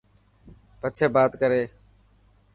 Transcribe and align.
پڇي 0.79 1.07
بات 1.15 1.31
ڪري. 1.41 1.63